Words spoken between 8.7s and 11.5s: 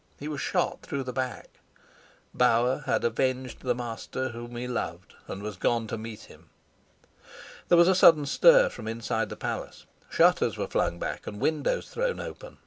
inside the palace. Shutters were flung back and